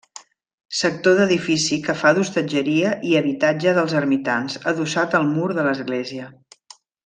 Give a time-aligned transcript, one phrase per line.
[0.77, 6.33] Sector d'edifici que fa d'hostatgeria i d'habitatge dels ermitans, adossat al mur de l'església.